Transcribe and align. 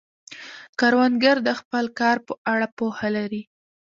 کروندګر 0.79 1.37
د 1.47 1.49
خپل 1.59 1.85
کار 1.99 2.17
په 2.27 2.33
اړه 2.53 2.67
پوهه 2.77 3.07
لري 3.17 3.41